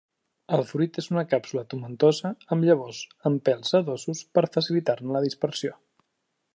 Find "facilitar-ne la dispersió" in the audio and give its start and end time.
4.59-5.81